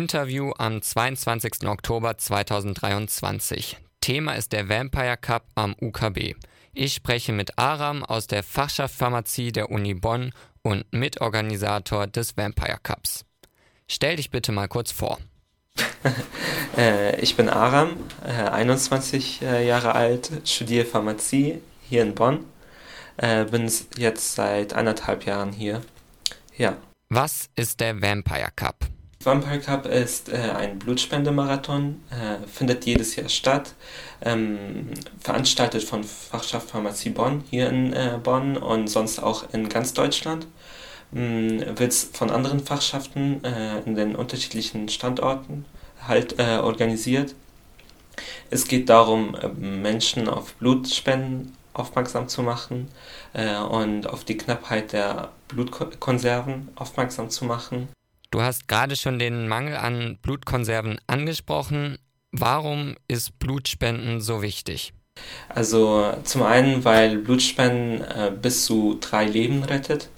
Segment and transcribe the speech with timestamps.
[0.00, 1.68] Interview am 22.
[1.68, 3.76] Oktober 2023.
[4.00, 6.36] Thema ist der Vampire Cup am UKB.
[6.72, 10.32] Ich spreche mit Aram aus der Fachschaft Pharmazie der Uni Bonn
[10.62, 13.26] und Mitorganisator des Vampire Cups.
[13.88, 15.18] Stell dich bitte mal kurz vor.
[16.76, 22.44] Äh, ich bin Aram, 21 äh, Jahre alt, studiere Pharmazie hier in Bonn.
[23.16, 25.82] Äh, bin jetzt seit anderthalb Jahren hier.
[26.56, 26.76] Ja.
[27.08, 28.89] Was ist der Vampire Cup?
[29.22, 33.74] Vampire Cup ist äh, ein Blutspendemarathon, äh, findet jedes Jahr statt,
[34.22, 34.88] ähm,
[35.20, 40.46] veranstaltet von Fachschaft Pharmazie Bonn hier in äh, Bonn und sonst auch in ganz Deutschland.
[41.14, 45.66] Ähm, Wird von anderen Fachschaften äh, in den unterschiedlichen Standorten
[46.08, 47.34] halt äh, organisiert.
[48.48, 52.88] Es geht darum, äh, Menschen auf Blutspenden aufmerksam zu machen
[53.70, 57.88] und auf die Knappheit der Blutkonserven aufmerksam zu machen.
[58.30, 61.98] Du hast gerade schon den Mangel an Blutkonserven angesprochen.
[62.30, 64.92] Warum ist Blutspenden so wichtig?
[65.48, 70.10] Also zum einen, weil Blutspenden äh, bis zu drei Leben rettet.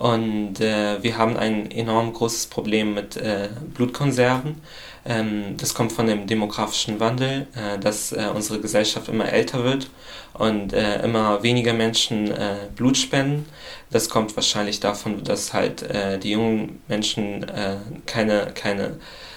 [0.00, 4.56] Und äh, wir haben ein enorm großes Problem mit äh, Blutkonserven.
[5.04, 9.90] Ähm, das kommt von dem demografischen Wandel, äh, dass äh, unsere Gesellschaft immer älter wird
[10.32, 13.44] und äh, immer weniger Menschen äh, Blut spenden.
[13.90, 18.96] Das kommt wahrscheinlich davon, dass halt äh, die jungen Menschen äh, keine, keine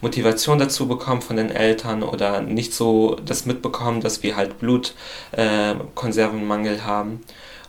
[0.00, 6.84] Motivation dazu bekommen von den Eltern oder nicht so das mitbekommen, dass wir halt Blutkonservenmangel
[6.84, 7.24] haben.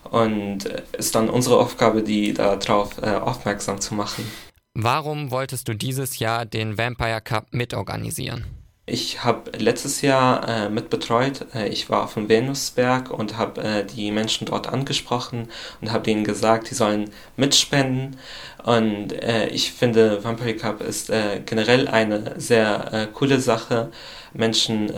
[0.09, 4.25] Und es ist dann unsere Aufgabe, die darauf aufmerksam zu machen.
[4.73, 8.45] Warum wolltest du dieses Jahr den Vampire Cup mitorganisieren?
[8.87, 11.47] Ich habe letztes Jahr äh, mitbetreut.
[11.55, 15.49] Äh, ich war auf dem Venusberg und habe äh, die Menschen dort angesprochen
[15.81, 18.17] und habe ihnen gesagt, die sollen mitspenden.
[18.63, 23.91] Und äh, ich finde, Vampire Cup ist äh, generell eine sehr äh, coole Sache,
[24.33, 24.91] Menschen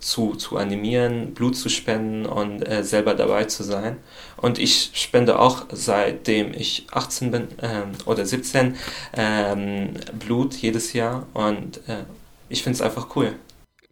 [0.00, 3.98] zu, zu animieren, Blut zu spenden und selber dabei zu sein.
[4.36, 8.74] Und ich spende auch seitdem ich 18 bin ähm, oder 17
[9.16, 11.78] ähm, Blut jedes Jahr und
[12.54, 13.34] ich finde es einfach cool.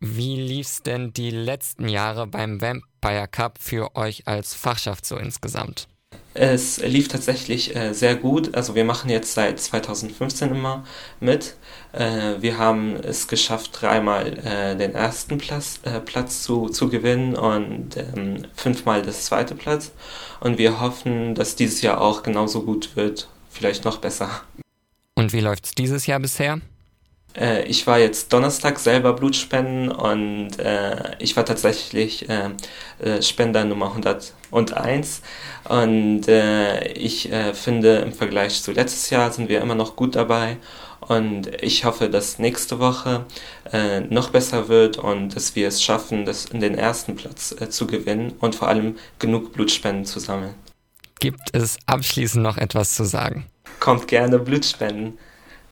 [0.00, 5.16] Wie lief es denn die letzten Jahre beim Vampire Cup für euch als Fachschaft so
[5.16, 5.86] insgesamt?
[6.34, 8.54] Es lief tatsächlich äh, sehr gut.
[8.54, 10.84] Also wir machen jetzt seit 2015 immer
[11.20, 11.56] mit.
[11.92, 17.36] Äh, wir haben es geschafft, dreimal äh, den ersten Platz, äh, Platz zu, zu gewinnen
[17.36, 19.92] und ähm, fünfmal das zweite Platz.
[20.40, 24.30] Und wir hoffen, dass dieses Jahr auch genauso gut wird, vielleicht noch besser.
[25.14, 26.60] Und wie läuft es dieses Jahr bisher?
[27.36, 32.50] Äh, ich war jetzt Donnerstag selber Blutspenden und äh, ich war tatsächlich äh,
[33.02, 35.22] äh Spender Nummer 101
[35.68, 40.14] und äh, ich äh, finde im Vergleich zu letztes Jahr sind wir immer noch gut
[40.14, 40.58] dabei
[41.00, 43.24] und ich hoffe, dass nächste Woche
[44.08, 48.34] noch besser wird und dass wir es schaffen, das in den ersten Platz zu gewinnen
[48.38, 50.54] und vor allem genug Blutspenden zu sammeln.
[51.18, 53.46] Gibt es abschließend noch etwas zu sagen?
[53.80, 55.18] Kommt gerne Blutspenden.